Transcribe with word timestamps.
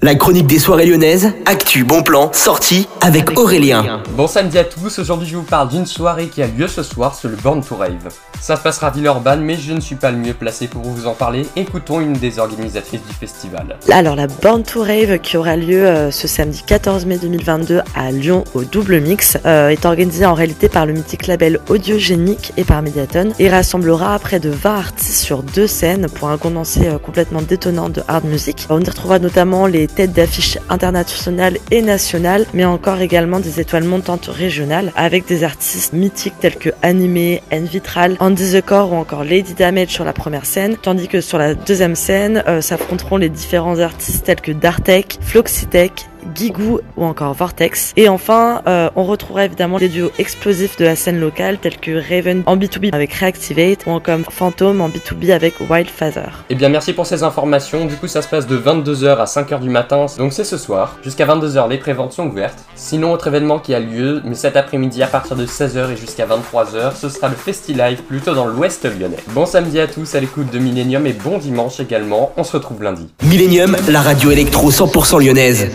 La 0.00 0.14
chronique 0.14 0.46
des 0.46 0.60
soirées 0.60 0.86
lyonnaises, 0.86 1.32
actu, 1.44 1.82
bon 1.82 2.04
plan, 2.04 2.30
sortie 2.32 2.86
avec 3.00 3.36
Aurélien. 3.36 4.00
Bon 4.16 4.28
samedi 4.28 4.56
à 4.56 4.62
tous, 4.62 4.96
aujourd'hui 5.00 5.26
je 5.26 5.34
vous 5.36 5.42
parle 5.42 5.70
d'une 5.70 5.86
soirée 5.86 6.28
qui 6.28 6.40
a 6.40 6.46
lieu 6.46 6.68
ce 6.68 6.84
soir, 6.84 7.16
c'est 7.20 7.26
le 7.26 7.34
Born 7.34 7.64
to 7.64 7.74
Rave. 7.74 8.08
Ça 8.40 8.54
se 8.54 8.62
passera 8.62 8.86
à 8.86 8.90
Villeurbanne, 8.90 9.40
mais 9.40 9.56
je 9.56 9.72
ne 9.72 9.80
suis 9.80 9.96
pas 9.96 10.12
le 10.12 10.16
mieux 10.16 10.34
placé 10.34 10.68
pour 10.68 10.82
vous 10.82 11.08
en 11.08 11.14
parler. 11.14 11.44
Écoutons 11.56 12.00
une 12.00 12.12
des 12.12 12.38
organisatrices 12.38 13.04
du 13.04 13.12
festival. 13.12 13.76
Alors 13.90 14.14
la 14.14 14.28
Born 14.28 14.62
to 14.62 14.82
Rave 14.82 15.18
qui 15.18 15.36
aura 15.36 15.56
lieu 15.56 15.84
euh, 15.84 16.12
ce 16.12 16.28
samedi 16.28 16.62
14 16.64 17.04
mai 17.04 17.18
2022 17.18 17.80
à 17.96 18.12
Lyon 18.12 18.44
au 18.54 18.62
Double 18.62 19.00
Mix 19.00 19.36
euh, 19.46 19.70
est 19.70 19.84
organisée 19.84 20.26
en 20.26 20.34
réalité 20.34 20.68
par 20.68 20.86
le 20.86 20.92
mythique 20.92 21.26
label 21.26 21.58
Audiogénique 21.68 22.52
et 22.56 22.62
par 22.62 22.82
Mediaton 22.82 23.32
et 23.40 23.48
rassemblera 23.48 24.16
près 24.20 24.38
de 24.38 24.50
20 24.50 24.76
artistes 24.76 25.24
sur 25.24 25.42
deux 25.42 25.66
scènes 25.66 26.06
pour 26.08 26.28
un 26.28 26.38
condensé 26.38 26.86
euh, 26.86 26.98
complètement 26.98 27.42
détonnant 27.42 27.88
de 27.88 28.02
hard 28.06 28.24
music. 28.26 28.68
On 28.70 28.80
y 28.80 28.88
retrouvera 28.88 29.18
notamment 29.18 29.66
les 29.66 29.87
têtes 29.88 30.12
d'affiches 30.12 30.58
internationales 30.68 31.58
et 31.70 31.82
nationales, 31.82 32.46
mais 32.54 32.64
encore 32.64 33.00
également 33.00 33.40
des 33.40 33.60
étoiles 33.60 33.84
montantes 33.84 34.26
régionales 34.26 34.92
avec 34.96 35.26
des 35.26 35.44
artistes 35.44 35.92
mythiques 35.92 36.38
tels 36.40 36.56
que 36.56 36.70
Animé, 36.82 37.42
Envitral, 37.52 38.16
Andy 38.20 38.52
the 38.52 38.64
Core 38.64 38.92
ou 38.92 38.96
encore 38.96 39.24
Lady 39.24 39.54
Damage 39.54 39.88
sur 39.88 40.04
la 40.04 40.12
première 40.12 40.46
scène, 40.46 40.76
tandis 40.80 41.08
que 41.08 41.20
sur 41.20 41.38
la 41.38 41.54
deuxième 41.54 41.96
scène 41.96 42.42
euh, 42.46 42.60
s'affronteront 42.60 43.16
les 43.16 43.28
différents 43.28 43.78
artistes 43.78 44.24
tels 44.26 44.40
que 44.40 44.52
Dartek, 44.52 45.18
Floxitech, 45.20 46.06
Gigou 46.34 46.80
ou 46.96 47.04
encore 47.04 47.34
Vortex. 47.34 47.92
Et 47.96 48.08
enfin, 48.08 48.62
euh, 48.66 48.90
on 48.96 49.04
retrouvera 49.04 49.44
évidemment 49.44 49.78
des 49.78 49.88
duos 49.88 50.10
explosifs 50.18 50.76
de 50.76 50.84
la 50.84 50.96
scène 50.96 51.20
locale 51.20 51.58
tels 51.58 51.78
que 51.78 51.92
Raven 51.92 52.42
en 52.46 52.56
B2B 52.56 52.94
avec 52.94 53.12
Reactivate 53.14 53.86
ou 53.86 53.90
encore 53.90 54.18
Phantom 54.30 54.80
en 54.80 54.88
B2B 54.88 55.32
avec 55.32 55.54
Wildfather. 55.68 56.28
Et 56.50 56.50
eh 56.50 56.54
bien 56.54 56.68
merci 56.68 56.92
pour 56.92 57.06
ces 57.06 57.22
informations, 57.22 57.84
du 57.84 57.94
coup 57.94 58.06
ça 58.06 58.22
se 58.22 58.28
passe 58.28 58.46
de 58.46 58.56
22h 58.56 59.16
à 59.16 59.24
5h 59.24 59.60
du 59.60 59.70
matin, 59.70 60.06
donc 60.18 60.32
c'est 60.32 60.44
ce 60.44 60.56
soir. 60.56 60.96
Jusqu'à 61.02 61.26
22h 61.26 61.68
les 61.68 61.78
préventes 61.78 62.12
sont 62.12 62.26
ouvertes. 62.26 62.58
Sinon 62.74 63.12
autre 63.12 63.28
événement 63.28 63.58
qui 63.58 63.74
a 63.74 63.80
lieu, 63.80 64.22
mais 64.24 64.34
cet 64.34 64.56
après-midi 64.56 65.02
à 65.02 65.06
partir 65.06 65.36
de 65.36 65.46
16h 65.46 65.92
et 65.92 65.96
jusqu'à 65.96 66.26
23h, 66.26 66.96
ce 66.96 67.08
sera 67.08 67.28
le 67.28 67.36
FestiLive 67.36 68.02
plutôt 68.02 68.34
dans 68.34 68.46
l'ouest 68.46 68.84
lyonnais. 68.84 69.16
Bon 69.28 69.46
samedi 69.46 69.80
à 69.80 69.86
tous 69.86 70.14
à 70.14 70.20
l'écoute 70.20 70.50
de 70.52 70.58
Millennium 70.58 71.06
et 71.06 71.12
bon 71.12 71.38
dimanche 71.38 71.80
également, 71.80 72.32
on 72.36 72.44
se 72.44 72.52
retrouve 72.52 72.82
lundi. 72.82 73.08
Millennium, 73.22 73.76
la 73.88 74.02
radio 74.02 74.30
électro 74.30 74.70
100% 74.70 75.24
lyonnaise. 75.24 75.68